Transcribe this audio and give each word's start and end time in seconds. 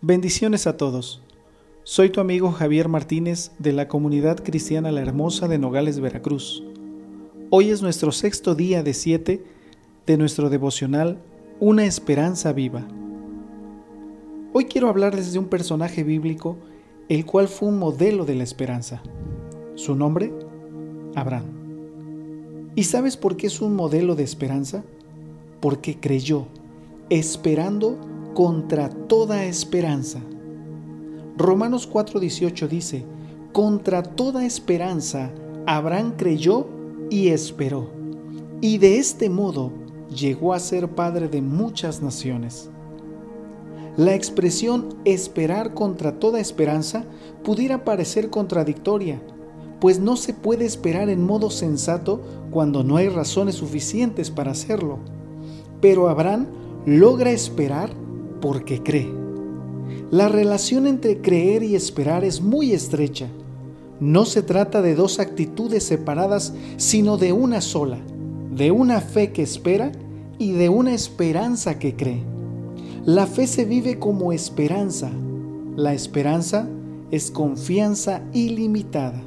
Bendiciones 0.00 0.68
a 0.68 0.76
todos. 0.76 1.20
Soy 1.82 2.10
tu 2.10 2.20
amigo 2.20 2.52
Javier 2.52 2.88
Martínez 2.88 3.50
de 3.58 3.72
la 3.72 3.88
comunidad 3.88 4.44
cristiana 4.44 4.92
La 4.92 5.00
Hermosa 5.00 5.48
de 5.48 5.58
Nogales, 5.58 5.98
Veracruz. 5.98 6.62
Hoy 7.50 7.70
es 7.70 7.82
nuestro 7.82 8.12
sexto 8.12 8.54
día 8.54 8.84
de 8.84 8.94
siete 8.94 9.42
de 10.06 10.16
nuestro 10.16 10.50
devocional 10.50 11.18
Una 11.58 11.84
esperanza 11.84 12.52
viva. 12.52 12.86
Hoy 14.52 14.66
quiero 14.66 14.88
hablarles 14.88 15.32
de 15.32 15.40
un 15.40 15.46
personaje 15.46 16.04
bíblico 16.04 16.56
el 17.08 17.26
cual 17.26 17.48
fue 17.48 17.68
un 17.68 17.80
modelo 17.80 18.24
de 18.24 18.36
la 18.36 18.44
esperanza. 18.44 19.02
Su 19.74 19.96
nombre, 19.96 20.32
Abraham. 21.16 22.70
¿Y 22.76 22.84
sabes 22.84 23.16
por 23.16 23.36
qué 23.36 23.48
es 23.48 23.60
un 23.60 23.74
modelo 23.74 24.14
de 24.14 24.22
esperanza? 24.22 24.84
Porque 25.60 25.98
creyó, 25.98 26.46
esperando 27.10 27.98
contra 28.38 28.88
toda 28.88 29.46
esperanza. 29.46 30.20
Romanos 31.36 31.90
4:18 31.90 32.68
dice, 32.68 33.04
contra 33.52 34.04
toda 34.04 34.46
esperanza 34.46 35.32
Abraham 35.66 36.12
creyó 36.16 36.68
y 37.10 37.30
esperó, 37.30 37.90
y 38.60 38.78
de 38.78 38.98
este 38.98 39.28
modo 39.28 39.72
llegó 40.14 40.54
a 40.54 40.60
ser 40.60 40.88
padre 40.94 41.26
de 41.26 41.42
muchas 41.42 42.00
naciones. 42.00 42.70
La 43.96 44.14
expresión 44.14 44.90
esperar 45.04 45.74
contra 45.74 46.20
toda 46.20 46.38
esperanza 46.38 47.06
pudiera 47.42 47.84
parecer 47.84 48.30
contradictoria, 48.30 49.20
pues 49.80 49.98
no 49.98 50.14
se 50.14 50.32
puede 50.32 50.64
esperar 50.64 51.08
en 51.08 51.26
modo 51.26 51.50
sensato 51.50 52.20
cuando 52.52 52.84
no 52.84 52.98
hay 52.98 53.08
razones 53.08 53.56
suficientes 53.56 54.30
para 54.30 54.52
hacerlo. 54.52 55.00
Pero 55.80 56.08
Abraham 56.08 56.46
logra 56.86 57.32
esperar 57.32 57.90
porque 58.40 58.82
cree. 58.82 59.12
La 60.10 60.28
relación 60.28 60.86
entre 60.86 61.20
creer 61.20 61.62
y 61.62 61.74
esperar 61.74 62.24
es 62.24 62.40
muy 62.40 62.72
estrecha. 62.72 63.28
No 64.00 64.24
se 64.24 64.42
trata 64.42 64.80
de 64.80 64.94
dos 64.94 65.18
actitudes 65.18 65.84
separadas, 65.84 66.54
sino 66.76 67.16
de 67.16 67.32
una 67.32 67.60
sola, 67.60 67.98
de 68.50 68.70
una 68.70 69.00
fe 69.00 69.32
que 69.32 69.42
espera 69.42 69.92
y 70.38 70.52
de 70.52 70.68
una 70.68 70.94
esperanza 70.94 71.78
que 71.78 71.94
cree. 71.94 72.22
La 73.04 73.26
fe 73.26 73.46
se 73.46 73.64
vive 73.64 73.98
como 73.98 74.32
esperanza. 74.32 75.10
La 75.76 75.94
esperanza 75.94 76.68
es 77.10 77.30
confianza 77.30 78.22
ilimitada. 78.32 79.22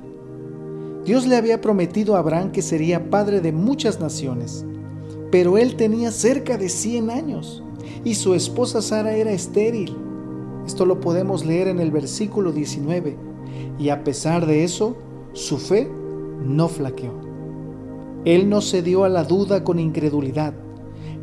Dios 1.06 1.25
le 1.25 1.36
había 1.36 1.62
prometido 1.62 2.16
a 2.16 2.20
Abraham 2.20 2.52
que 2.52 2.62
sería 2.62 3.09
padre 3.09 3.42
de 3.42 3.52
muchas 3.52 4.00
naciones, 4.00 4.66
pero 5.31 5.58
él 5.58 5.75
tenía 5.75 6.12
cerca 6.12 6.58
de 6.58 6.70
100 6.70 7.09
años 7.09 7.64
y 8.03 8.16
su 8.16 8.34
esposa 8.34 8.81
Sara 8.81 9.14
era 9.14 9.31
estéril. 9.31 9.95
Esto 10.66 10.86
lo 10.86 11.00
podemos 11.00 11.45
leer 11.45 11.67
en 11.67 11.80
el 11.80 11.92
versículo 11.92 12.52
19. 12.52 13.17
Y 13.80 13.89
a 13.89 14.03
pesar 14.03 14.45
de 14.45 14.64
eso, 14.64 14.95
su 15.34 15.58
fe 15.58 15.89
no 16.45 16.67
flaqueó. 16.67 17.14
Él 18.25 18.50
no 18.50 18.62
cedió 18.62 19.03
a 19.03 19.09
la 19.09 19.23
duda 19.23 19.64
con 19.64 19.80
incredulidad, 19.80 20.53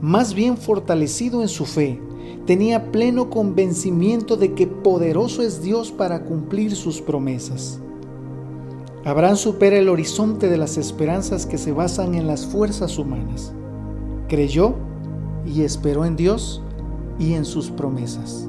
más 0.01 0.33
bien 0.33 0.57
fortalecido 0.57 1.43
en 1.43 1.49
su 1.49 1.67
fe, 1.67 2.01
tenía 2.47 2.93
pleno 2.93 3.31
convencimiento 3.31 4.37
de 4.37 4.55
que 4.55 4.69
poderoso 4.69 5.43
es 5.43 5.61
Dios 5.61 5.91
para 5.91 6.25
cumplir 6.25 6.77
sus 6.77 7.01
promesas. 7.01 7.81
Abraham 9.05 9.37
supera 9.37 9.77
el 9.77 9.89
horizonte 9.89 10.49
de 10.49 10.57
las 10.57 10.77
esperanzas 10.77 11.47
que 11.47 11.59
se 11.59 11.73
basan 11.73 12.15
en 12.15 12.29
las 12.29 12.47
fuerzas 12.47 12.97
humanas. 12.97 13.53
Creyó 14.29 14.77
y 15.47 15.63
esperó 15.63 16.05
en 16.05 16.17
Dios 16.17 16.63
y 17.19 17.35
en 17.35 17.45
sus 17.45 17.71
promesas. 17.71 18.49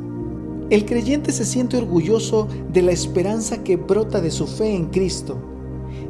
El 0.69 0.85
creyente 0.85 1.31
se 1.31 1.45
siente 1.45 1.77
orgulloso 1.77 2.47
de 2.71 2.83
la 2.83 2.91
esperanza 2.91 3.63
que 3.63 3.75
brota 3.75 4.21
de 4.21 4.29
su 4.29 4.45
fe 4.45 4.75
en 4.75 4.87
Cristo 4.87 5.37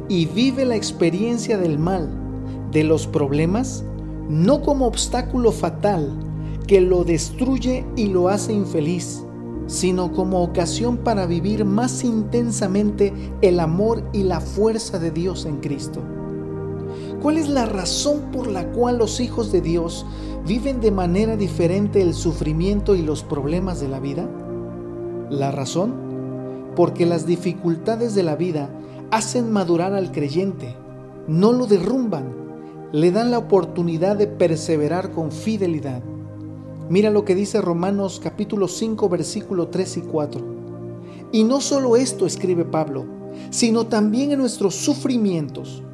y 0.08 0.26
vive 0.26 0.64
la 0.66 0.76
experiencia 0.76 1.56
del 1.56 1.78
mal, 1.78 2.10
de 2.70 2.84
los 2.84 3.06
problemas, 3.06 3.84
no 4.28 4.60
como 4.60 4.86
obstáculo 4.86 5.50
fatal 5.50 6.12
que 6.66 6.80
lo 6.80 7.04
destruye 7.04 7.86
y 7.96 8.08
lo 8.08 8.28
hace 8.28 8.52
infeliz, 8.52 9.24
sino 9.66 10.12
como 10.12 10.42
ocasión 10.42 10.98
para 10.98 11.26
vivir 11.26 11.64
más 11.64 12.04
intensamente 12.04 13.14
el 13.40 13.60
amor 13.60 14.02
y 14.12 14.24
la 14.24 14.40
fuerza 14.40 14.98
de 14.98 15.10
Dios 15.10 15.46
en 15.46 15.56
Cristo. 15.56 16.02
¿Cuál 17.22 17.36
es 17.36 17.48
la 17.48 17.66
razón 17.66 18.30
por 18.32 18.46
la 18.46 18.70
cual 18.72 18.98
los 18.98 19.20
hijos 19.20 19.52
de 19.52 19.60
Dios 19.60 20.06
viven 20.46 20.80
de 20.80 20.90
manera 20.90 21.36
diferente 21.36 22.00
el 22.00 22.14
sufrimiento 22.14 22.94
y 22.94 23.02
los 23.02 23.22
problemas 23.22 23.80
de 23.80 23.88
la 23.88 24.00
vida? 24.00 24.28
La 25.28 25.50
razón, 25.50 25.94
porque 26.74 27.06
las 27.06 27.26
dificultades 27.26 28.14
de 28.14 28.22
la 28.22 28.36
vida 28.36 28.70
hacen 29.10 29.52
madurar 29.52 29.92
al 29.92 30.12
creyente, 30.12 30.74
no 31.26 31.52
lo 31.52 31.66
derrumban, 31.66 32.40
le 32.92 33.12
dan 33.12 33.30
la 33.30 33.38
oportunidad 33.38 34.16
de 34.16 34.26
perseverar 34.26 35.12
con 35.12 35.30
fidelidad. 35.30 36.02
Mira 36.88 37.10
lo 37.10 37.24
que 37.24 37.34
dice 37.34 37.60
Romanos 37.60 38.20
capítulo 38.22 38.66
5 38.66 39.08
versículo 39.08 39.68
3 39.68 39.96
y 39.98 40.00
4. 40.00 40.40
Y 41.32 41.44
no 41.44 41.60
solo 41.60 41.96
esto 41.96 42.26
escribe 42.26 42.64
Pablo, 42.64 43.04
sino 43.50 43.86
también 43.86 44.32
en 44.32 44.38
nuestros 44.38 44.74
sufrimientos 44.74 45.84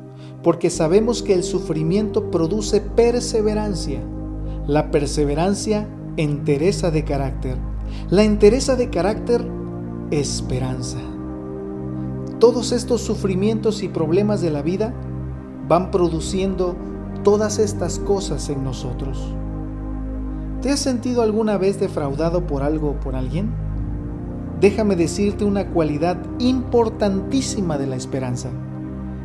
porque 0.47 0.71
sabemos 0.71 1.25
que 1.25 1.35
el 1.35 1.43
sufrimiento 1.43 2.31
produce 2.31 2.81
perseverancia. 2.81 4.01
La 4.69 4.93
perseverancia, 4.93 5.89
entereza 6.17 6.93
de 6.93 7.03
carácter. 7.03 7.57
La 8.11 8.23
entereza 8.23 8.77
de 8.77 8.89
carácter, 8.89 9.45
esperanza. 10.13 10.99
Todos 12.39 12.71
estos 12.71 13.01
sufrimientos 13.01 13.83
y 13.83 13.89
problemas 13.89 14.41
de 14.41 14.51
la 14.53 14.63
vida 14.63 14.95
van 15.67 15.91
produciendo 15.91 16.77
todas 17.25 17.59
estas 17.59 17.99
cosas 17.99 18.49
en 18.49 18.63
nosotros. 18.63 19.35
¿Te 20.63 20.71
has 20.71 20.79
sentido 20.79 21.23
alguna 21.23 21.59
vez 21.59 21.81
defraudado 21.81 22.47
por 22.47 22.63
algo 22.63 22.91
o 22.91 23.01
por 23.01 23.17
alguien? 23.17 23.51
Déjame 24.61 24.95
decirte 24.95 25.45
una 25.45 25.71
cualidad 25.73 26.19
importantísima 26.39 27.79
de 27.79 27.89
la 27.89 27.97
esperanza. 27.97 28.51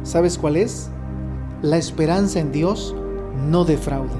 ¿Sabes 0.01 0.39
cuál 0.39 0.55
es? 0.55 0.89
La 1.61 1.77
esperanza 1.77 2.39
en 2.39 2.51
Dios 2.51 2.95
no 3.49 3.65
defrauda. 3.65 4.17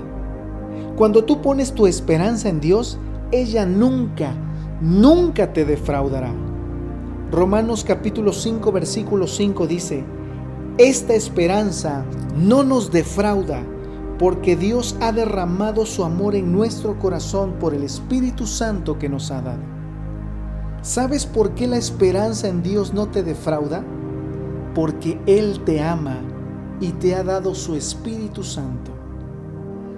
Cuando 0.96 1.24
tú 1.24 1.42
pones 1.42 1.74
tu 1.74 1.88
esperanza 1.88 2.50
en 2.50 2.60
Dios, 2.60 3.00
ella 3.32 3.66
nunca, 3.66 4.34
nunca 4.80 5.52
te 5.52 5.66
defraudará. 5.66 6.32
Romanos 7.32 7.84
capítulo 7.84 8.32
5 8.34 8.72
versículo 8.72 9.26
5 9.26 9.66
dice, 9.66 10.04
esta 10.78 11.16
esperanza 11.16 12.06
no 12.38 12.64
nos 12.64 12.92
defrauda 12.92 13.64
porque 14.20 14.56
Dios 14.56 14.96
ha 15.02 15.12
derramado 15.12 15.88
su 15.88 16.04
amor 16.04 16.36
en 16.36 16.52
nuestro 16.52 17.00
corazón 17.00 17.54
por 17.60 17.74
el 17.74 17.84
Espíritu 17.84 18.46
Santo 18.46 19.00
que 19.00 19.10
nos 19.10 19.32
ha 19.32 19.42
dado. 19.42 19.64
¿Sabes 20.84 21.26
por 21.26 21.56
qué 21.56 21.66
la 21.66 21.78
esperanza 21.78 22.48
en 22.48 22.62
Dios 22.62 22.94
no 22.94 23.08
te 23.08 23.24
defrauda? 23.24 23.84
Porque 24.76 25.20
Él 25.26 25.62
te 25.66 25.82
ama 25.82 26.22
y 26.82 26.94
te 26.94 27.16
ha 27.16 27.24
dado 27.24 27.56
su 27.56 27.76
Espíritu 27.76 28.44
Santo. 28.44 28.92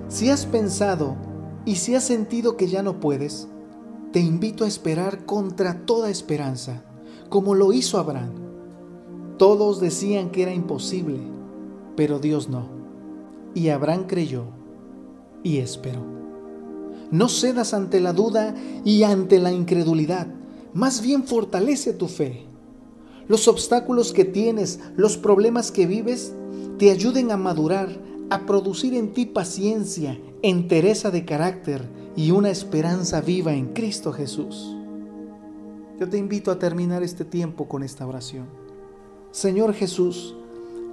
Si 0.09 0.29
has 0.29 0.45
pensado 0.45 1.15
y 1.65 1.77
si 1.77 1.95
has 1.95 2.03
sentido 2.03 2.57
que 2.57 2.67
ya 2.67 2.83
no 2.83 2.99
puedes, 2.99 3.47
te 4.11 4.19
invito 4.19 4.65
a 4.65 4.67
esperar 4.67 5.25
contra 5.25 5.85
toda 5.85 6.11
esperanza, 6.11 6.83
como 7.29 7.55
lo 7.55 7.73
hizo 7.73 7.97
Abraham. 7.97 8.33
Todos 9.37 9.79
decían 9.79 10.29
que 10.29 10.43
era 10.43 10.53
imposible, 10.53 11.19
pero 11.95 12.19
Dios 12.19 12.49
no. 12.49 12.67
Y 13.55 13.69
Abraham 13.69 14.03
creyó 14.05 14.43
y 15.41 15.57
esperó. 15.57 16.01
No 17.11 17.29
cedas 17.29 17.73
ante 17.73 18.01
la 18.01 18.13
duda 18.13 18.55
y 18.83 19.03
ante 19.03 19.39
la 19.39 19.51
incredulidad, 19.51 20.27
más 20.73 21.01
bien 21.01 21.23
fortalece 21.23 21.93
tu 21.93 22.07
fe. 22.07 22.45
Los 23.27 23.47
obstáculos 23.47 24.13
que 24.13 24.25
tienes, 24.25 24.79
los 24.95 25.17
problemas 25.17 25.71
que 25.71 25.87
vives, 25.87 26.33
te 26.77 26.91
ayuden 26.91 27.31
a 27.31 27.37
madurar, 27.37 27.89
a 28.29 28.45
producir 28.45 28.93
en 28.95 29.13
ti 29.13 29.25
paciencia, 29.25 30.19
entereza 30.41 31.11
de 31.11 31.23
carácter 31.23 31.87
y 32.15 32.31
una 32.31 32.49
esperanza 32.49 33.21
viva 33.21 33.53
en 33.53 33.73
Cristo 33.73 34.11
Jesús. 34.11 34.75
Yo 35.99 36.09
te 36.09 36.17
invito 36.17 36.51
a 36.51 36.59
terminar 36.59 37.03
este 37.03 37.23
tiempo 37.23 37.67
con 37.67 37.83
esta 37.83 38.05
oración. 38.05 38.47
Señor 39.31 39.73
Jesús, 39.73 40.35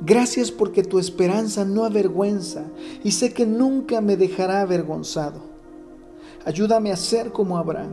gracias 0.00 0.50
porque 0.50 0.82
tu 0.82 0.98
esperanza 0.98 1.64
no 1.64 1.84
avergüenza 1.84 2.64
y 3.02 3.12
sé 3.12 3.32
que 3.32 3.46
nunca 3.46 4.00
me 4.00 4.16
dejará 4.16 4.60
avergonzado. 4.60 5.40
Ayúdame 6.44 6.92
a 6.92 6.96
ser 6.96 7.32
como 7.32 7.58
Abraham, 7.58 7.90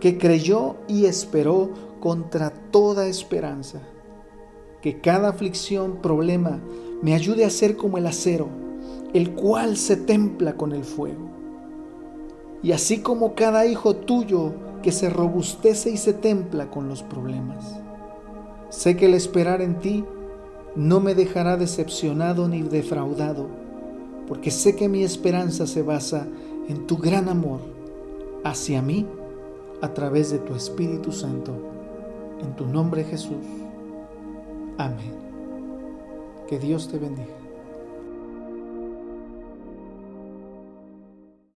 que 0.00 0.16
creyó 0.16 0.76
y 0.88 1.06
esperó 1.06 1.70
contra 2.04 2.50
toda 2.50 3.06
esperanza. 3.06 3.80
Que 4.82 5.00
cada 5.00 5.30
aflicción, 5.30 6.02
problema, 6.02 6.60
me 7.00 7.14
ayude 7.14 7.46
a 7.46 7.50
ser 7.50 7.78
como 7.78 7.96
el 7.96 8.06
acero, 8.06 8.48
el 9.14 9.32
cual 9.32 9.78
se 9.78 9.96
templa 9.96 10.52
con 10.52 10.72
el 10.72 10.84
fuego. 10.84 11.30
Y 12.62 12.72
así 12.72 12.98
como 12.98 13.34
cada 13.34 13.64
hijo 13.64 13.96
tuyo 13.96 14.52
que 14.82 14.92
se 14.92 15.08
robustece 15.08 15.92
y 15.92 15.96
se 15.96 16.12
templa 16.12 16.70
con 16.70 16.90
los 16.90 17.02
problemas. 17.02 17.74
Sé 18.68 18.98
que 18.98 19.06
el 19.06 19.14
esperar 19.14 19.62
en 19.62 19.78
ti 19.78 20.04
no 20.76 21.00
me 21.00 21.14
dejará 21.14 21.56
decepcionado 21.56 22.48
ni 22.48 22.60
defraudado, 22.60 23.46
porque 24.28 24.50
sé 24.50 24.76
que 24.76 24.90
mi 24.90 25.04
esperanza 25.04 25.66
se 25.66 25.80
basa 25.80 26.26
en 26.68 26.86
tu 26.86 26.98
gran 26.98 27.30
amor 27.30 27.60
hacia 28.44 28.82
mí 28.82 29.06
a 29.80 29.94
través 29.94 30.30
de 30.30 30.38
tu 30.38 30.54
Espíritu 30.54 31.10
Santo. 31.10 31.73
En 32.54 32.58
tu 32.58 32.66
nombre 32.68 33.02
Jesús. 33.02 33.44
Amén. 34.78 35.12
Que 36.48 36.56
Dios 36.60 36.86
te 36.86 36.98
bendiga. 36.98 37.43